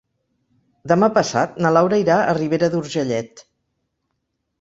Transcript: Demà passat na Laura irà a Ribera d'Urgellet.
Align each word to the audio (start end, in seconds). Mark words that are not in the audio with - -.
Demà 0.91 1.09
passat 1.17 1.59
na 1.65 1.71
Laura 1.77 1.99
irà 2.03 2.15
a 2.21 2.33
Ribera 2.39 2.71
d'Urgellet. 2.73 3.45